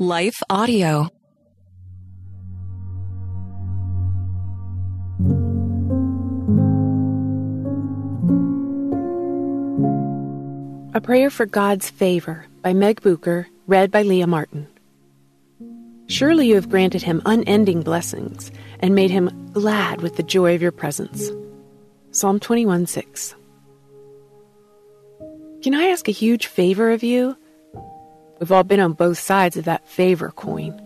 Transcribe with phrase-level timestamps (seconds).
[0.00, 1.08] Life Audio.
[10.94, 14.66] A Prayer for God's Favor by Meg Bucher, read by Leah Martin.
[16.08, 18.50] Surely you have granted him unending blessings
[18.80, 21.30] and made him glad with the joy of your presence.
[22.10, 23.36] Psalm 21 6.
[25.62, 27.36] Can I ask a huge favor of you?
[28.40, 30.80] We've all been on both sides of that favor coin.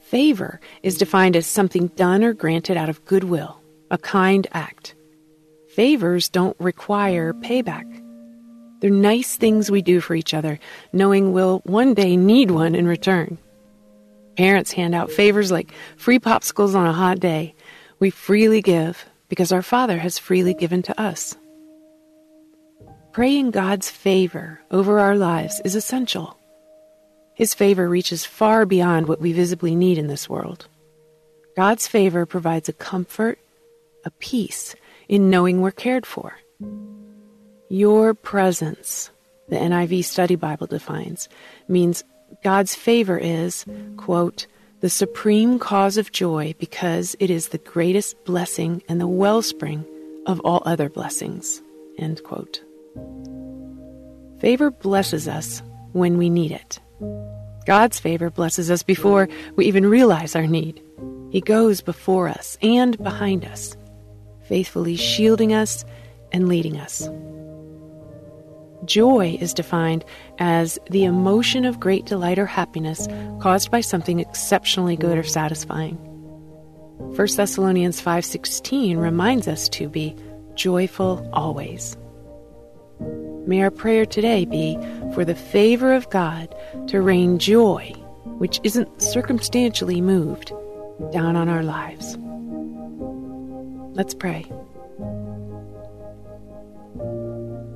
[0.00, 3.60] Favor is defined as something done or granted out of goodwill,
[3.90, 4.94] a kind act.
[5.68, 7.84] Favors don't require payback.
[8.80, 10.58] They're nice things we do for each other,
[10.92, 13.38] knowing we'll one day need one in return.
[14.36, 17.54] Parents hand out favors like free popsicles on a hot day.
[17.98, 21.36] We freely give because our Father has freely given to us.
[23.18, 26.38] Praying God's favor over our lives is essential.
[27.34, 30.68] His favor reaches far beyond what we visibly need in this world.
[31.56, 33.40] God's favor provides a comfort,
[34.04, 34.76] a peace
[35.08, 36.38] in knowing we're cared for.
[37.68, 39.10] Your presence,
[39.48, 41.28] the NIV Study Bible defines,
[41.66, 42.04] means
[42.44, 43.64] God's favor is,
[43.96, 44.46] quote,
[44.78, 49.84] the supreme cause of joy because it is the greatest blessing and the wellspring
[50.26, 51.60] of all other blessings,
[51.98, 52.62] end quote.
[54.40, 56.78] Favor blesses us when we need it.
[57.66, 60.82] God's favor blesses us before we even realize our need.
[61.30, 63.76] He goes before us and behind us,
[64.46, 65.84] faithfully shielding us
[66.32, 67.08] and leading us.
[68.84, 70.04] Joy is defined
[70.38, 73.06] as the emotion of great delight or happiness
[73.40, 75.96] caused by something exceptionally good or satisfying.
[76.98, 80.16] 1 Thessalonians 5:16 reminds us to be
[80.54, 81.96] joyful always.
[83.00, 84.78] May our prayer today be
[85.14, 86.54] for the favor of God
[86.88, 87.92] to rain joy,
[88.38, 90.52] which isn't circumstantially moved,
[91.12, 92.18] down on our lives.
[93.94, 94.44] Let's pray.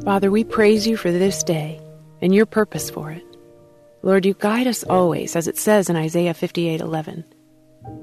[0.04, 1.80] Father, we praise you for this day
[2.20, 3.24] and your purpose for it.
[4.02, 7.24] Lord, you guide us always, as it says in Isaiah 58:11.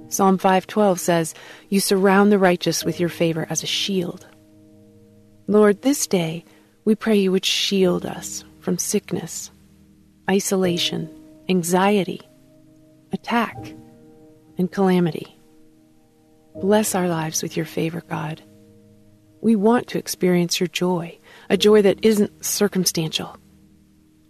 [0.08, 1.34] Psalm 5:12 says,
[1.68, 4.26] "You surround the righteous with your favor as a shield."
[5.48, 6.46] Lord, this day
[6.90, 9.52] we pray you would shield us from sickness,
[10.28, 11.08] isolation,
[11.48, 12.20] anxiety,
[13.14, 13.76] attack,
[14.58, 15.38] and calamity.
[16.56, 18.42] Bless our lives with your favor, God.
[19.40, 23.38] We want to experience your joy, a joy that isn't circumstantial,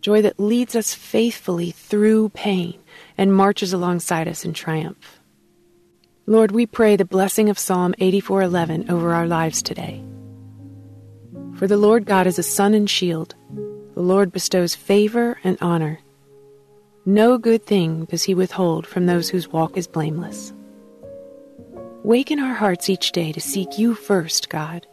[0.01, 2.77] joy that leads us faithfully through pain
[3.17, 5.21] and marches alongside us in triumph.
[6.25, 10.03] Lord, we pray the blessing of Psalm 84:11 over our lives today.
[11.59, 13.35] For the Lord God is a sun and shield.
[13.93, 15.99] The Lord bestows favor and honor.
[17.05, 20.53] No good thing does he withhold from those whose walk is blameless.
[22.03, 24.87] Waken our hearts each day to seek you first, God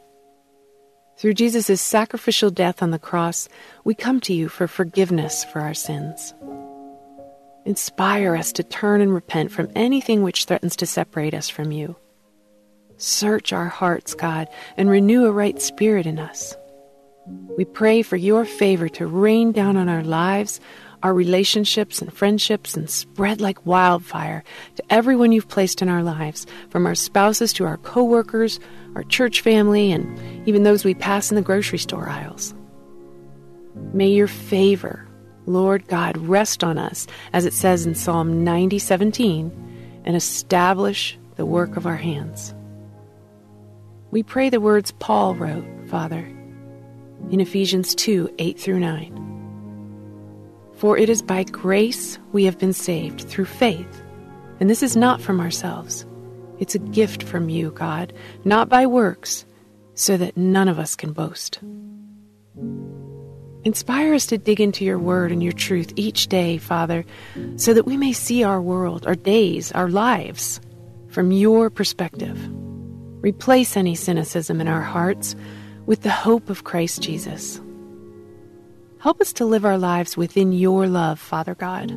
[1.16, 3.48] through Jesus' sacrificial death on the cross,
[3.84, 6.34] we come to you for forgiveness for our sins.
[7.65, 11.97] Inspire us to turn and repent from anything which threatens to separate us from you.
[12.99, 16.57] Search our hearts, God, and renew a right spirit in us.
[17.57, 20.61] We pray for your favor to rain down on our lives,
[21.03, 24.45] our relationships and friendships, and spread like wildfire
[24.77, 28.61] to everyone you've placed in our lives, from our spouses to our coworkers,
[28.95, 32.55] our church family, and even those we pass in the grocery store aisles.
[33.93, 35.07] May your favor,
[35.45, 39.51] Lord God, rest on us, as it says in Psalm 90:17,
[40.05, 42.55] and establish the work of our hands.
[44.16, 46.27] We pray the words Paul wrote, Father,
[47.31, 50.72] in Ephesians 2 8 through 9.
[50.75, 54.03] For it is by grace we have been saved through faith,
[54.59, 56.06] and this is not from ourselves.
[56.59, 59.44] It's a gift from you, God, not by works,
[59.93, 61.60] so that none of us can boast.
[63.65, 67.04] Inspire us to dig into your word and your truth each day, Father,
[67.57, 70.59] so that we may see our world, our days, our lives
[71.10, 72.41] from your perspective.
[73.21, 75.34] Replace any cynicism in our hearts
[75.86, 77.60] with the hope of Christ Jesus.
[78.98, 81.91] Help us to live our lives within your love, Father God.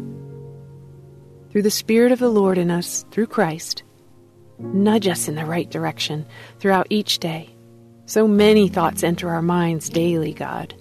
[1.51, 3.83] Through the Spirit of the Lord in us, through Christ,
[4.59, 6.25] Nudge us in the right direction
[6.59, 7.55] throughout each day.
[8.05, 10.75] So many thoughts enter our minds daily, God.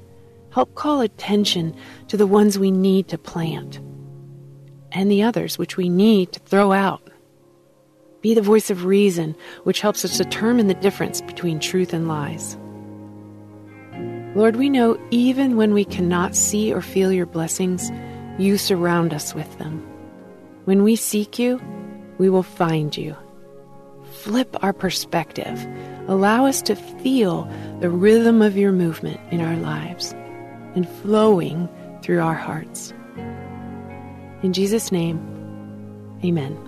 [0.50, 1.76] Help call attention
[2.08, 3.80] to the ones we need to plant
[4.90, 7.07] and the others which we need to throw out.
[8.28, 9.34] Be the voice of reason,
[9.64, 12.58] which helps us determine the difference between truth and lies.
[14.36, 17.90] Lord, we know even when we cannot see or feel your blessings,
[18.38, 19.78] you surround us with them.
[20.66, 21.58] When we seek you,
[22.18, 23.16] we will find you.
[24.12, 25.66] Flip our perspective.
[26.06, 30.12] Allow us to feel the rhythm of your movement in our lives
[30.74, 31.66] and flowing
[32.02, 32.92] through our hearts.
[34.42, 35.18] In Jesus' name,
[36.22, 36.67] amen.